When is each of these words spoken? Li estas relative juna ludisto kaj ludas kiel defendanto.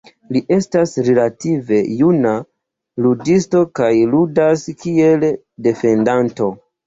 Li 0.35 0.39
estas 0.55 0.93
relative 1.07 1.81
juna 1.99 2.31
ludisto 3.07 3.61
kaj 3.81 3.91
ludas 4.15 4.63
kiel 4.85 5.27
defendanto. 5.69 6.49